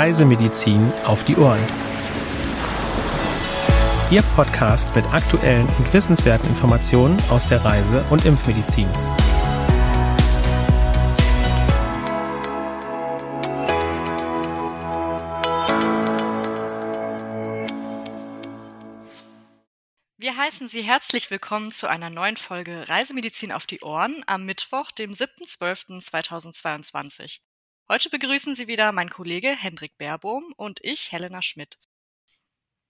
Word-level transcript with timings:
Reisemedizin 0.00 0.92
auf 1.04 1.24
die 1.24 1.36
Ohren. 1.36 1.60
Ihr 4.10 4.22
Podcast 4.34 4.96
mit 4.96 5.04
aktuellen 5.12 5.68
und 5.76 5.92
wissenswerten 5.92 6.48
Informationen 6.48 7.18
aus 7.28 7.46
der 7.46 7.62
Reise- 7.62 8.02
und 8.08 8.24
Impfmedizin. 8.24 8.88
Wir 20.16 20.38
heißen 20.38 20.70
Sie 20.70 20.80
herzlich 20.80 21.30
willkommen 21.30 21.72
zu 21.72 21.88
einer 21.88 22.08
neuen 22.08 22.38
Folge 22.38 22.88
Reisemedizin 22.88 23.52
auf 23.52 23.66
die 23.66 23.82
Ohren 23.82 24.24
am 24.26 24.46
Mittwoch, 24.46 24.92
dem 24.92 25.10
7.12.2022. 25.10 27.40
Heute 27.90 28.08
begrüßen 28.08 28.54
Sie 28.54 28.68
wieder 28.68 28.92
mein 28.92 29.10
Kollege 29.10 29.48
Hendrik 29.48 29.98
Baerbohm 29.98 30.54
und 30.56 30.78
ich, 30.80 31.10
Helena 31.10 31.42
Schmidt. 31.42 31.76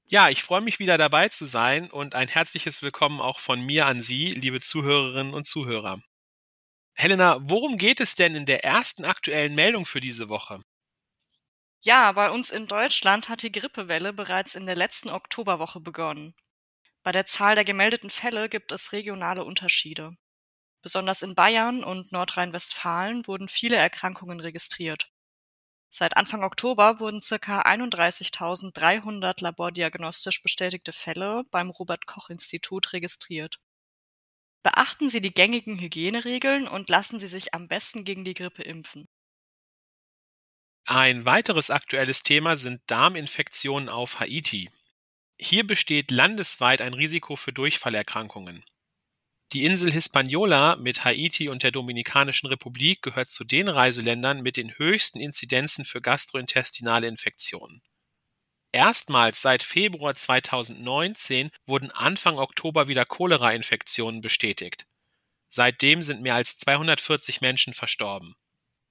Ja, 0.05 0.29
ich 0.29 0.43
freue 0.43 0.61
mich 0.61 0.79
wieder 0.79 0.99
dabei 0.99 1.31
zu 1.31 1.47
sein 1.47 1.91
und 1.91 2.15
ein 2.15 2.29
herzliches 2.29 2.83
Willkommen 2.83 3.19
auch 3.19 3.41
von 3.41 3.63
mir 3.63 3.87
an 3.87 4.03
Sie, 4.03 4.31
liebe 4.31 4.61
Zuhörerinnen 4.61 5.33
und 5.33 5.47
Zuhörer. 5.47 6.03
Helena, 6.93 7.39
worum 7.41 7.79
geht 7.79 7.99
es 8.01 8.15
denn 8.15 8.35
in 8.35 8.45
der 8.45 8.63
ersten 8.63 9.07
aktuellen 9.07 9.55
Meldung 9.55 9.87
für 9.87 10.03
diese 10.03 10.29
Woche? 10.29 10.61
Ja, 11.81 12.13
bei 12.13 12.31
uns 12.31 12.51
in 12.51 12.67
Deutschland 12.67 13.31
hat 13.31 13.43
die 13.43 13.53
Grippewelle 13.53 14.13
bereits 14.13 14.55
in 14.55 14.67
der 14.67 14.77
letzten 14.77 15.09
Oktoberwoche 15.09 15.81
begonnen. 15.81 16.35
Bei 17.03 17.13
der 17.13 17.25
Zahl 17.25 17.55
der 17.55 17.65
gemeldeten 17.65 18.11
Fälle 18.11 18.51
gibt 18.51 18.71
es 18.71 18.93
regionale 18.93 19.45
Unterschiede. 19.45 20.19
Besonders 20.83 21.23
in 21.23 21.35
Bayern 21.35 21.85
und 21.85 22.13
Nordrhein-Westfalen 22.13 23.27
wurden 23.27 23.49
viele 23.49 23.77
Erkrankungen 23.77 24.41
registriert. 24.41 25.11
Seit 25.93 26.17
Anfang 26.17 26.45
Oktober 26.45 27.01
wurden 27.01 27.21
circa 27.21 27.63
31.300 27.63 29.43
labordiagnostisch 29.43 30.43
bestätigte 30.43 30.93
Fälle 30.93 31.43
beim 31.51 31.69
Robert 31.71 32.07
Koch 32.07 32.31
Institut 32.31 32.93
registriert. 32.93 33.59
Beachten 34.63 35.11
Sie 35.11 35.21
die 35.21 35.35
gängigen 35.35 35.81
Hygieneregeln 35.81 36.69
und 36.69 36.89
lassen 36.91 37.19
Sie 37.19 37.27
sich 37.27 37.55
am 37.55 37.67
besten 37.67 38.05
gegen 38.05 38.25
die 38.25 38.35
Grippe 38.35 38.63
impfen. 38.63 39.09
Ein 40.85 41.25
weiteres 41.25 41.71
aktuelles 41.71 42.23
Thema 42.23 42.57
sind 42.57 42.83
Darminfektionen 42.87 43.89
auf 43.89 44.21
Haiti. 44.21 44.71
Hier 45.39 45.67
besteht 45.67 46.11
landesweit 46.11 46.83
ein 46.83 46.95
Risiko 46.95 47.37
für 47.37 47.53
Durchfallerkrankungen. 47.53 48.65
Die 49.53 49.65
Insel 49.65 49.91
Hispaniola 49.91 50.77
mit 50.77 51.05
Haiti 51.05 51.49
und 51.49 51.65
der 51.65 51.73
Dominikanischen 51.73 52.47
Republik 52.47 53.03
gehört 53.03 53.31
zu 53.31 53.43
den 53.43 53.69
Reiseländern 53.69 54.43
mit 54.43 54.57
den 54.57 54.79
höchsten 54.79 55.19
Inzidenzen 55.19 55.85
für 55.85 56.01
gastrointestinale 56.01 57.09
Infektionen. 57.09 57.83
Erstmals 58.71 59.43
seit 59.43 59.65
Februar 59.65 60.15
2019 60.15 61.51
wurden 61.67 61.91
Anfang 61.91 62.39
Oktober 62.39 62.87
wieder 62.87 63.05
Cholera-Infektionen 63.05 64.21
bestätigt. 64.21 64.87
Seitdem 65.49 66.03
sind 66.03 66.23
mehr 66.23 66.37
als 66.37 66.57
240 66.59 67.41
Menschen 67.41 67.75
verstorben. 67.75 68.37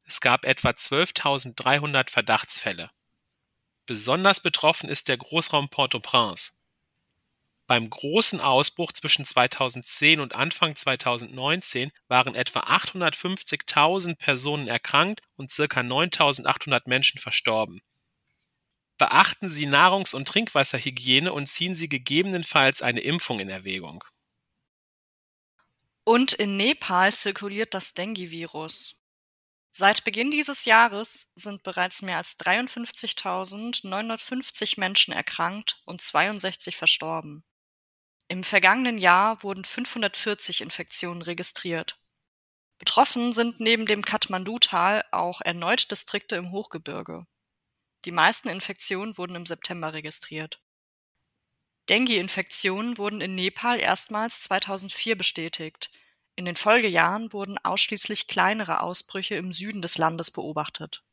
Es 0.04 0.20
gab 0.20 0.44
etwa 0.44 0.72
12.300 0.72 2.10
Verdachtsfälle. 2.10 2.92
Besonders 3.86 4.42
betroffen 4.42 4.90
ist 4.90 5.08
der 5.08 5.16
Großraum 5.16 5.70
Port-au-Prince. 5.70 6.59
Beim 7.70 7.88
großen 7.88 8.42
Ausbruch 8.42 8.92
zwischen 8.94 9.26
2010 9.26 10.22
und 10.22 10.34
Anfang 10.34 10.76
2019 10.76 11.92
waren 12.08 12.34
etwa 12.34 12.62
850.000 12.62 14.16
Personen 14.16 14.68
erkrankt 14.68 15.22
und 15.36 15.52
circa 15.52 15.82
9.800 15.82 16.82
Menschen 16.88 17.20
verstorben. 17.20 17.84
Beachten 18.98 19.50
Sie 19.50 19.68
Nahrungs- 19.68 20.16
und 20.16 20.28
Trinkwasserhygiene 20.28 21.32
und 21.32 21.46
ziehen 21.46 21.76
Sie 21.76 21.88
gegebenenfalls 21.88 22.82
eine 22.82 23.02
Impfung 23.02 23.40
in 23.40 23.50
Erwägung. 23.50 24.04
Und 26.06 26.34
in 26.34 26.58
Nepal 26.58 27.14
zirkuliert 27.14 27.76
das 27.76 27.94
Dengue-Virus. 27.94 28.96
Seit 29.72 30.04
Beginn 30.04 30.32
dieses 30.32 30.66
Jahres 30.66 31.28
sind 31.36 31.62
bereits 31.62 32.02
mehr 32.02 32.18
als 32.18 32.40
53.950 32.40 34.80
Menschen 34.80 35.14
erkrankt 35.14 35.84
und 35.86 36.02
62 36.02 36.76
verstorben. 36.76 37.44
Im 38.32 38.44
vergangenen 38.44 39.00
Jahr 39.00 39.42
wurden 39.42 39.64
540 39.64 40.62
Infektionen 40.62 41.24
registriert. 41.24 42.00
Betroffen 42.78 43.34
sind 43.34 43.60
neben 43.60 43.88
dem 43.88 44.04
Kathmandu-Tal 44.04 45.04
auch 45.12 45.42
erneut 45.42 45.90
Distrikte 45.90 46.36
im 46.36 46.52
Hochgebirge. 46.52 47.26
Die 48.06 48.12
meisten 48.12 48.48
Infektionen 48.48 49.18
wurden 49.18 49.36
im 49.36 49.48
September 49.48 49.94
registriert. 49.94 50.62
Dengue-Infektionen 51.90 53.00
wurden 53.00 53.20
in 53.20 53.34
Nepal 53.34 53.80
erstmals 53.80 54.42
2004 54.44 55.18
bestätigt. 55.18 55.90
In 56.36 56.46
den 56.46 56.56
Folgejahren 56.56 57.34
wurden 57.34 57.58
ausschließlich 57.58 58.28
kleinere 58.28 58.82
Ausbrüche 58.82 59.36
im 59.36 59.52
Süden 59.52 59.82
des 59.82 59.98
Landes 59.98 60.30
beobachtet. 60.30 61.04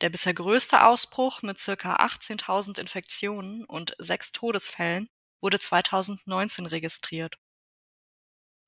Der 0.00 0.10
bisher 0.10 0.32
größte 0.32 0.84
Ausbruch 0.84 1.42
mit 1.42 1.58
circa 1.58 1.96
18.000 1.96 2.78
Infektionen 2.78 3.64
und 3.64 3.96
sechs 3.98 4.30
Todesfällen 4.30 5.08
wurde 5.40 5.58
2019 5.58 6.66
registriert. 6.66 7.36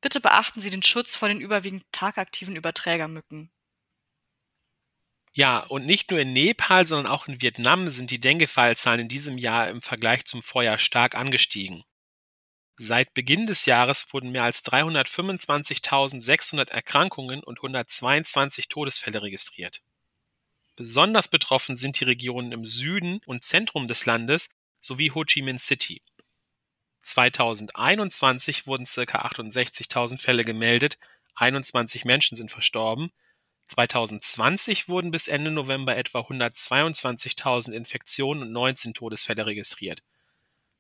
Bitte 0.01 0.21
beachten 0.21 0.61
Sie 0.61 0.71
den 0.71 0.83
Schutz 0.83 1.15
vor 1.15 1.29
den 1.29 1.41
überwiegend 1.41 1.85
tagaktiven 1.93 2.57
Überträgermücken. 2.57 3.53
Ja, 5.33 5.59
und 5.59 5.87
nicht 5.87 6.11
nur 6.11 6.21
in 6.21 6.33
Nepal, 6.33 6.87
sondern 6.87 7.13
auch 7.13 7.29
in 7.29 7.41
Vietnam 7.41 7.87
sind 7.89 8.11
die 8.11 8.19
Dengue-Fallzahlen 8.19 9.03
in 9.03 9.09
diesem 9.09 9.39
Jahr 9.39 9.69
im 9.69 9.83
Vergleich 9.83 10.25
zum 10.25 10.43
Vorjahr 10.43 10.79
stark 10.79 11.15
angestiegen. 11.15 11.85
Seit 12.77 13.13
Beginn 13.13 13.47
des 13.47 13.67
Jahres 13.67 14.13
wurden 14.13 14.31
mehr 14.31 14.45
als 14.45 14.65
325.600 14.65 16.71
Erkrankungen 16.71 17.43
und 17.43 17.59
122 17.59 18.69
Todesfälle 18.69 19.23
registriert. 19.23 19.83
Besonders 20.77 21.27
betroffen 21.27 21.75
sind 21.75 21.99
die 21.99 22.05
Regionen 22.05 22.53
im 22.53 22.65
Süden 22.65 23.21
und 23.27 23.43
Zentrum 23.43 23.89
des 23.89 24.07
Landes 24.07 24.51
sowie 24.81 25.11
Ho 25.11 25.25
Chi 25.25 25.43
Minh 25.43 25.59
City. 25.59 26.03
2021 27.09 28.67
wurden 28.67 28.87
circa 28.87 29.27
68.000 29.27 30.21
Fälle 30.21 30.45
gemeldet, 30.45 30.99
21 31.35 32.05
Menschen 32.05 32.37
sind 32.37 32.51
verstorben. 32.51 33.11
2020 33.65 34.89
wurden 34.89 35.11
bis 35.11 35.29
Ende 35.29 35.51
November 35.51 35.97
etwa 35.97 36.21
122.000 36.21 37.73
Infektionen 37.73 38.43
und 38.43 38.53
19 38.53 38.93
Todesfälle 38.95 39.47
registriert. 39.47 40.03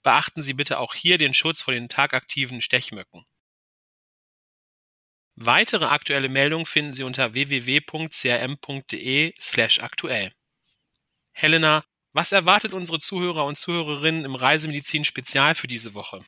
Beachten 0.02 0.42
Sie 0.42 0.54
bitte 0.54 0.80
auch 0.80 0.94
hier 0.94 1.18
den 1.18 1.34
Schutz 1.34 1.62
vor 1.62 1.74
den 1.74 1.88
tagaktiven 1.88 2.60
Stechmücken. 2.60 3.24
Weitere 5.34 5.86
aktuelle 5.86 6.28
Meldungen 6.28 6.66
finden 6.66 6.92
Sie 6.92 7.02
unter 7.04 7.32
www.crm.de/aktuell. 7.34 10.32
Helena, 11.32 11.84
was 12.18 12.32
erwartet 12.32 12.74
unsere 12.74 12.98
Zuhörer 12.98 13.44
und 13.44 13.54
Zuhörerinnen 13.54 14.24
im 14.24 14.34
Reisemedizin 14.34 15.04
Spezial 15.04 15.54
für 15.54 15.68
diese 15.68 15.94
Woche? 15.94 16.24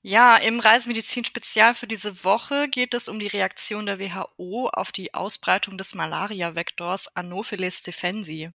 Ja, 0.00 0.38
im 0.38 0.60
Reisemedizin 0.60 1.26
Spezial 1.26 1.74
für 1.74 1.86
diese 1.86 2.24
Woche 2.24 2.70
geht 2.70 2.94
es 2.94 3.08
um 3.08 3.18
die 3.18 3.26
Reaktion 3.26 3.84
der 3.84 4.00
WHO 4.00 4.70
auf 4.70 4.92
die 4.92 5.12
Ausbreitung 5.12 5.76
des 5.76 5.94
Malaria-Vektors 5.94 7.14
Anopheles 7.14 7.80
stephensi. 7.80 8.48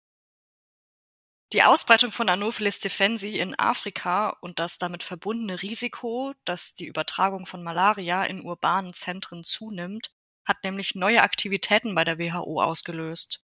Die 1.51 1.63
Ausbreitung 1.63 2.11
von 2.11 2.29
Anopheles 2.29 2.77
stephensi 2.77 3.37
in 3.37 3.59
Afrika 3.59 4.29
und 4.39 4.59
das 4.59 4.77
damit 4.77 5.03
verbundene 5.03 5.61
Risiko, 5.61 6.33
dass 6.45 6.75
die 6.75 6.85
Übertragung 6.85 7.45
von 7.45 7.61
Malaria 7.61 8.23
in 8.23 8.41
urbanen 8.41 8.93
Zentren 8.93 9.43
zunimmt, 9.43 10.11
hat 10.45 10.63
nämlich 10.63 10.95
neue 10.95 11.23
Aktivitäten 11.23 11.93
bei 11.93 12.05
der 12.05 12.17
WHO 12.17 12.61
ausgelöst. 12.61 13.41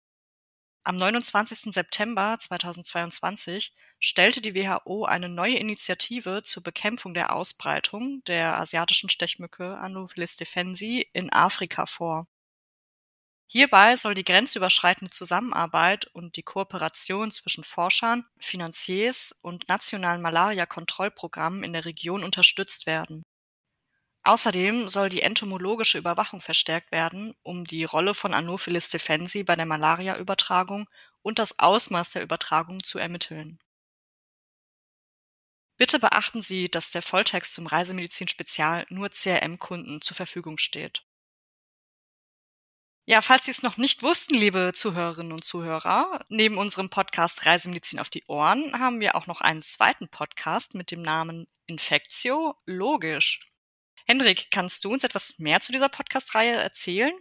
Am 0.87 0.97
29. 0.97 1.73
September 1.73 2.37
2022 2.37 3.73
stellte 3.99 4.39
die 4.39 4.53
WHO 4.53 5.05
eine 5.05 5.29
neue 5.29 5.57
Initiative 5.57 6.43
zur 6.43 6.61
Bekämpfung 6.61 7.15
der 7.15 7.35
Ausbreitung 7.35 8.23
der 8.25 8.59
asiatischen 8.59 9.09
Stechmücke 9.09 9.79
Anopheles 9.79 10.35
defensi 10.35 11.09
in 11.11 11.33
Afrika 11.33 11.87
vor. 11.87 12.27
Hierbei 13.47 13.95
soll 13.95 14.13
die 14.13 14.23
grenzüberschreitende 14.23 15.11
Zusammenarbeit 15.11 16.05
und 16.13 16.35
die 16.35 16.43
Kooperation 16.43 17.31
zwischen 17.31 17.63
Forschern, 17.63 18.23
Finanziers 18.37 19.35
und 19.41 19.67
nationalen 19.67 20.21
Malaria-Kontrollprogrammen 20.21 21.63
in 21.63 21.73
der 21.73 21.85
Region 21.85 22.23
unterstützt 22.23 22.85
werden 22.85 23.23
Außerdem 24.25 24.87
soll 24.87 25.09
die 25.09 25.21
entomologische 25.21 25.99
Überwachung 25.99 26.41
verstärkt 26.41 26.91
werden, 26.91 27.35
um 27.43 27.63
die 27.63 27.83
Rolle 27.83 28.15
von 28.15 28.33
Anopheles 28.33 28.87
stephensi 28.87 29.43
bei 29.43 29.55
der 29.55 29.67
Malariaübertragung 29.67 30.89
und 31.21 31.37
das 31.37 31.59
Ausmaß 31.59 32.09
der 32.09 32.23
Übertragung 32.23 32.83
zu 32.83 32.97
ermitteln. 32.97 33.59
Bitte 35.77 35.99
beachten 35.99 36.41
Sie, 36.41 36.65
dass 36.65 36.89
der 36.89 37.03
Volltext 37.03 37.53
zum 37.53 37.67
Reisemedizin 37.67 38.27
Spezial 38.27 38.87
nur 38.89 39.11
CRM-Kunden 39.11 40.01
zur 40.01 40.15
Verfügung 40.15 40.57
steht. 40.57 41.05
Ja, 43.05 43.21
falls 43.21 43.45
Sie 43.45 43.51
es 43.51 43.61
noch 43.61 43.77
nicht 43.77 44.01
wussten, 44.01 44.33
liebe 44.33 44.71
Zuhörerinnen 44.73 45.33
und 45.33 45.45
Zuhörer, 45.45 46.25
neben 46.29 46.57
unserem 46.57 46.89
Podcast 46.89 47.45
Reisemedizin 47.45 47.99
auf 47.99 48.09
die 48.09 48.23
Ohren 48.25 48.73
haben 48.79 48.99
wir 49.01 49.13
auch 49.15 49.27
noch 49.27 49.41
einen 49.41 49.61
zweiten 49.61 50.07
Podcast 50.07 50.73
mit 50.73 50.89
dem 50.89 51.03
Namen 51.03 51.45
Infektio 51.67 52.55
Logisch. 52.65 53.54
Hendrik, 54.07 54.51
kannst 54.51 54.85
du 54.85 54.93
uns 54.93 55.03
etwas 55.03 55.39
mehr 55.39 55.59
zu 55.61 55.71
dieser 55.71 55.89
Podcast-Reihe 55.89 56.53
erzählen? 56.53 57.13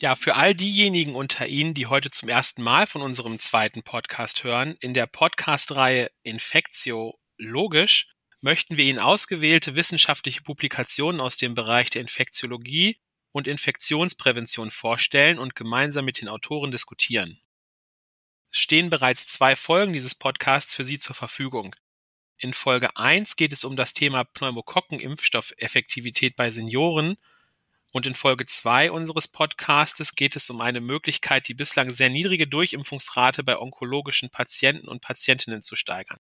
Ja, 0.00 0.16
für 0.16 0.34
all 0.34 0.56
diejenigen 0.56 1.14
unter 1.14 1.46
Ihnen, 1.46 1.72
die 1.72 1.86
heute 1.86 2.10
zum 2.10 2.28
ersten 2.28 2.64
Mal 2.64 2.88
von 2.88 3.00
unserem 3.00 3.38
zweiten 3.38 3.84
Podcast 3.84 4.42
hören, 4.42 4.76
in 4.80 4.92
der 4.92 5.06
Podcast-Reihe 5.06 6.10
Infektio 6.24 7.16
Logisch 7.36 8.12
möchten 8.40 8.76
wir 8.76 8.84
Ihnen 8.84 8.98
ausgewählte 8.98 9.76
wissenschaftliche 9.76 10.42
Publikationen 10.42 11.20
aus 11.20 11.36
dem 11.36 11.54
Bereich 11.54 11.90
der 11.90 12.00
Infektiologie 12.00 12.98
und 13.30 13.46
Infektionsprävention 13.46 14.72
vorstellen 14.72 15.38
und 15.38 15.54
gemeinsam 15.54 16.04
mit 16.04 16.20
den 16.20 16.28
Autoren 16.28 16.72
diskutieren. 16.72 17.40
Es 18.52 18.58
stehen 18.58 18.90
bereits 18.90 19.28
zwei 19.28 19.54
Folgen 19.54 19.92
dieses 19.92 20.16
Podcasts 20.16 20.74
für 20.74 20.84
Sie 20.84 20.98
zur 20.98 21.14
Verfügung. 21.14 21.76
In 22.38 22.52
Folge 22.52 22.96
1 22.96 23.36
geht 23.36 23.52
es 23.52 23.62
um 23.64 23.76
das 23.76 23.94
Thema 23.94 24.24
Pneumokokken-Impfstoffeffektivität 24.24 26.34
bei 26.36 26.50
Senioren 26.50 27.16
und 27.92 28.06
in 28.06 28.16
Folge 28.16 28.44
2 28.44 28.90
unseres 28.90 29.28
Podcastes 29.28 30.16
geht 30.16 30.34
es 30.34 30.50
um 30.50 30.60
eine 30.60 30.80
Möglichkeit, 30.80 31.46
die 31.46 31.54
bislang 31.54 31.90
sehr 31.90 32.10
niedrige 32.10 32.48
Durchimpfungsrate 32.48 33.44
bei 33.44 33.56
onkologischen 33.56 34.30
Patienten 34.30 34.88
und 34.88 35.00
Patientinnen 35.00 35.62
zu 35.62 35.76
steigern. 35.76 36.18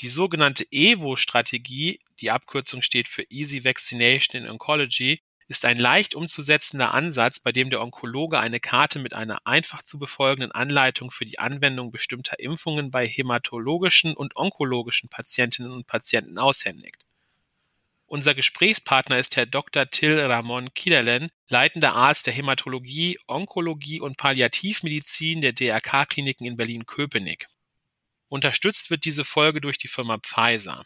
Die 0.00 0.08
sogenannte 0.08 0.66
EVO-Strategie, 0.70 2.00
die 2.20 2.30
Abkürzung 2.30 2.82
steht 2.82 3.06
für 3.06 3.22
Easy 3.30 3.64
Vaccination 3.64 4.42
in 4.42 4.50
Oncology, 4.50 5.22
ist 5.48 5.64
ein 5.64 5.78
leicht 5.78 6.14
umzusetzender 6.14 6.92
Ansatz, 6.92 7.40
bei 7.40 7.52
dem 7.52 7.70
der 7.70 7.80
Onkologe 7.80 8.38
eine 8.38 8.60
Karte 8.60 8.98
mit 8.98 9.14
einer 9.14 9.46
einfach 9.46 9.82
zu 9.82 9.98
befolgenden 9.98 10.52
Anleitung 10.52 11.10
für 11.10 11.24
die 11.24 11.38
Anwendung 11.38 11.90
bestimmter 11.90 12.38
Impfungen 12.38 12.90
bei 12.90 13.06
hämatologischen 13.06 14.14
und 14.14 14.36
onkologischen 14.36 15.08
Patientinnen 15.08 15.72
und 15.72 15.86
Patienten 15.86 16.38
aushändigt. 16.38 17.06
Unser 18.04 18.34
Gesprächspartner 18.34 19.18
ist 19.18 19.36
Herr 19.36 19.46
Dr. 19.46 19.86
Till 19.86 20.18
Ramon 20.18 20.72
Kiederlen, 20.74 21.30
leitender 21.48 21.94
Arzt 21.94 22.26
der 22.26 22.34
Hämatologie, 22.34 23.18
Onkologie 23.26 24.00
und 24.00 24.16
Palliativmedizin 24.16 25.40
der 25.40 25.52
DRK-Kliniken 25.52 26.46
in 26.46 26.56
Berlin-Köpenick. 26.56 27.46
Unterstützt 28.28 28.90
wird 28.90 29.06
diese 29.06 29.24
Folge 29.24 29.60
durch 29.60 29.78
die 29.78 29.88
Firma 29.88 30.18
Pfizer. 30.18 30.84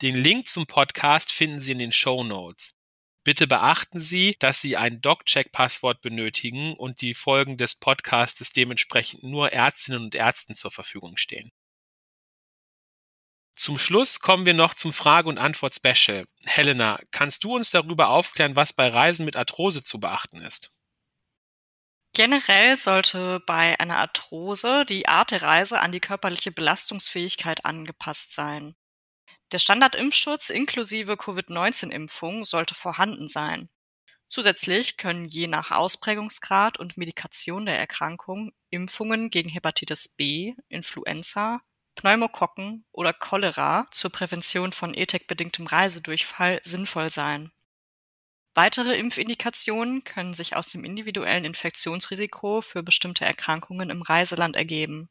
Den 0.00 0.16
Link 0.16 0.48
zum 0.48 0.66
Podcast 0.66 1.32
finden 1.32 1.60
Sie 1.60 1.72
in 1.72 1.78
den 1.78 1.92
Show 1.92 2.24
Notes. 2.24 2.77
Bitte 3.24 3.46
beachten 3.46 4.00
Sie, 4.00 4.36
dass 4.38 4.60
Sie 4.60 4.76
ein 4.76 5.00
DocCheck-Passwort 5.00 6.00
benötigen 6.00 6.74
und 6.74 7.00
die 7.00 7.14
Folgen 7.14 7.58
des 7.58 7.74
Podcastes 7.74 8.52
dementsprechend 8.52 9.22
nur 9.22 9.52
Ärztinnen 9.52 10.02
und 10.02 10.14
Ärzten 10.14 10.54
zur 10.54 10.70
Verfügung 10.70 11.16
stehen. 11.16 11.52
Zum 13.58 13.76
Schluss 13.76 14.20
kommen 14.20 14.46
wir 14.46 14.54
noch 14.54 14.72
zum 14.72 14.92
Frage- 14.92 15.28
und 15.28 15.36
Antwort-Special. 15.36 16.26
Helena, 16.44 17.00
kannst 17.10 17.42
du 17.42 17.56
uns 17.56 17.72
darüber 17.72 18.08
aufklären, 18.10 18.54
was 18.54 18.72
bei 18.72 18.88
Reisen 18.88 19.24
mit 19.24 19.34
Arthrose 19.34 19.82
zu 19.82 19.98
beachten 19.98 20.40
ist? 20.40 20.78
Generell 22.14 22.76
sollte 22.76 23.40
bei 23.46 23.78
einer 23.80 23.98
Arthrose 23.98 24.84
die 24.84 25.08
Art 25.08 25.32
der 25.32 25.42
Reise 25.42 25.80
an 25.80 25.90
die 25.90 26.00
körperliche 26.00 26.52
Belastungsfähigkeit 26.52 27.64
angepasst 27.64 28.32
sein. 28.34 28.74
Der 29.50 29.58
Standardimpfschutz 29.58 30.50
inklusive 30.50 31.16
Covid-19-Impfung 31.16 32.44
sollte 32.44 32.74
vorhanden 32.74 33.28
sein. 33.28 33.70
Zusätzlich 34.28 34.98
können 34.98 35.26
je 35.26 35.46
nach 35.46 35.70
Ausprägungsgrad 35.70 36.78
und 36.78 36.98
Medikation 36.98 37.64
der 37.64 37.78
Erkrankung 37.78 38.52
Impfungen 38.68 39.30
gegen 39.30 39.48
Hepatitis 39.48 40.08
B, 40.08 40.54
Influenza, 40.68 41.62
Pneumokokken 41.94 42.84
oder 42.92 43.14
Cholera 43.14 43.86
zur 43.90 44.12
Prävention 44.12 44.70
von 44.70 44.92
ETEC-bedingtem 44.92 45.66
Reisedurchfall 45.66 46.60
sinnvoll 46.62 47.08
sein. 47.08 47.50
Weitere 48.52 48.98
Impfindikationen 48.98 50.04
können 50.04 50.34
sich 50.34 50.56
aus 50.56 50.68
dem 50.68 50.84
individuellen 50.84 51.46
Infektionsrisiko 51.46 52.60
für 52.60 52.82
bestimmte 52.82 53.24
Erkrankungen 53.24 53.88
im 53.88 54.02
Reiseland 54.02 54.56
ergeben 54.56 55.08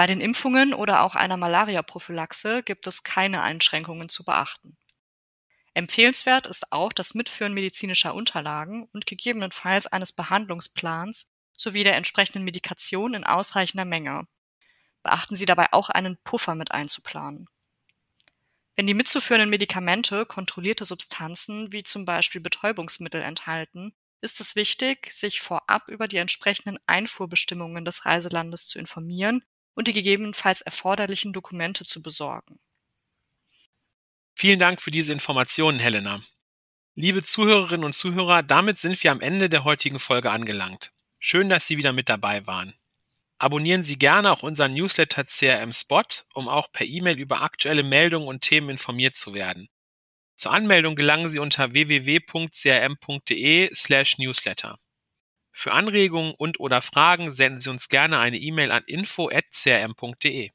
bei 0.00 0.06
den 0.06 0.22
Impfungen 0.22 0.72
oder 0.72 1.02
auch 1.02 1.14
einer 1.14 1.36
Malaria-Prophylaxe 1.36 2.62
gibt 2.62 2.86
es 2.86 3.02
keine 3.02 3.42
Einschränkungen 3.42 4.08
zu 4.08 4.24
beachten. 4.24 4.78
Empfehlenswert 5.74 6.46
ist 6.46 6.72
auch 6.72 6.90
das 6.94 7.12
Mitführen 7.12 7.52
medizinischer 7.52 8.14
Unterlagen 8.14 8.88
und 8.94 9.04
gegebenenfalls 9.04 9.86
eines 9.86 10.12
Behandlungsplans 10.12 11.30
sowie 11.54 11.84
der 11.84 11.96
entsprechenden 11.96 12.44
Medikation 12.44 13.12
in 13.12 13.24
ausreichender 13.24 13.84
Menge. 13.84 14.26
Beachten 15.02 15.36
Sie 15.36 15.44
dabei 15.44 15.70
auch 15.72 15.90
einen 15.90 16.16
Puffer 16.24 16.54
mit 16.54 16.70
einzuplanen. 16.72 17.46
Wenn 18.76 18.86
die 18.86 18.94
mitzuführenden 18.94 19.50
Medikamente 19.50 20.24
kontrollierte 20.24 20.86
Substanzen 20.86 21.72
wie 21.72 21.84
zum 21.84 22.06
Beispiel 22.06 22.40
Betäubungsmittel 22.40 23.20
enthalten, 23.20 23.92
ist 24.22 24.40
es 24.40 24.56
wichtig, 24.56 25.12
sich 25.12 25.42
vorab 25.42 25.88
über 25.88 26.08
die 26.08 26.16
entsprechenden 26.16 26.78
Einfuhrbestimmungen 26.86 27.84
des 27.84 28.06
Reiselandes 28.06 28.66
zu 28.66 28.78
informieren 28.78 29.44
und 29.80 29.88
die 29.88 29.94
gegebenenfalls 29.94 30.60
erforderlichen 30.60 31.32
Dokumente 31.32 31.86
zu 31.86 32.02
besorgen. 32.02 32.60
Vielen 34.34 34.58
Dank 34.58 34.82
für 34.82 34.90
diese 34.90 35.14
Informationen, 35.14 35.78
Helena. 35.78 36.20
Liebe 36.96 37.22
Zuhörerinnen 37.22 37.86
und 37.86 37.94
Zuhörer, 37.94 38.42
damit 38.42 38.76
sind 38.76 39.02
wir 39.02 39.10
am 39.10 39.22
Ende 39.22 39.48
der 39.48 39.64
heutigen 39.64 39.98
Folge 39.98 40.30
angelangt. 40.30 40.92
Schön, 41.18 41.48
dass 41.48 41.66
Sie 41.66 41.78
wieder 41.78 41.94
mit 41.94 42.10
dabei 42.10 42.46
waren. 42.46 42.74
Abonnieren 43.38 43.82
Sie 43.82 43.96
gerne 43.96 44.30
auch 44.32 44.42
unseren 44.42 44.72
Newsletter 44.72 45.24
CRM 45.24 45.72
Spot, 45.72 46.04
um 46.34 46.46
auch 46.46 46.70
per 46.70 46.86
E-Mail 46.86 47.18
über 47.18 47.40
aktuelle 47.40 47.82
Meldungen 47.82 48.28
und 48.28 48.42
Themen 48.42 48.68
informiert 48.68 49.16
zu 49.16 49.32
werden. 49.32 49.70
Zur 50.34 50.52
Anmeldung 50.52 50.94
gelangen 50.94 51.30
Sie 51.30 51.38
unter 51.38 51.72
www.crm.de 51.72 52.54
slash 53.74 54.18
newsletter. 54.18 54.78
Für 55.60 55.72
Anregungen 55.72 56.32
und/oder 56.38 56.80
Fragen 56.80 57.30
senden 57.30 57.60
Sie 57.60 57.68
uns 57.68 57.90
gerne 57.90 58.18
eine 58.18 58.38
E-Mail 58.38 58.72
an 58.72 58.82
info@crm.de. 58.86 60.52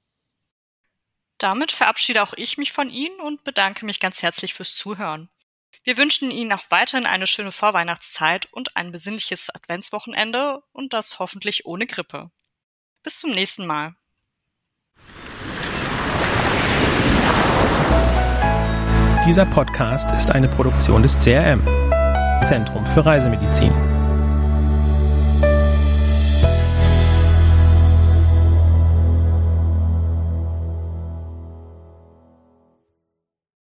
Damit 1.38 1.72
verabschiede 1.72 2.24
auch 2.24 2.34
ich 2.34 2.58
mich 2.58 2.72
von 2.72 2.90
Ihnen 2.90 3.20
und 3.20 3.44
bedanke 3.44 3.86
mich 3.86 4.00
ganz 4.00 4.24
herzlich 4.24 4.56
fürs 4.56 4.74
Zuhören. 4.76 5.30
Wir 5.84 5.98
wünschen 5.98 6.32
Ihnen 6.32 6.52
auch 6.54 6.64
weiterhin 6.70 7.06
eine 7.06 7.28
schöne 7.28 7.52
Vorweihnachtszeit 7.52 8.52
und 8.52 8.76
ein 8.78 8.92
besinnliches 8.92 9.52
Adventswochenende 9.52 10.64
und 10.72 10.92
das 10.94 11.20
hoffentlich 11.20 11.68
ohne 11.68 11.86
Grippe. 11.86 12.32
Bis 13.04 13.20
zum 13.20 13.30
nächsten 13.30 13.68
Mal. 13.68 13.94
Dieser 19.28 19.46
Podcast 19.46 20.10
ist 20.18 20.32
eine 20.32 20.48
Produktion 20.48 21.04
des 21.04 21.20
CRM, 21.20 21.62
Zentrum 22.44 22.88
für 22.88 23.06
Reisemedizin. 23.06 23.95